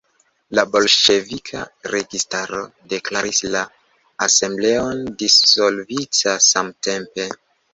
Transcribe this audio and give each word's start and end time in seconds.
La 0.59 0.61
bolŝevika 0.75 1.59
registaro 1.95 2.61
deklaris 2.93 3.43
la 3.57 3.61
Asembleon 4.29 5.05
dissolvita 5.21 6.35
samtempe. 6.49 7.31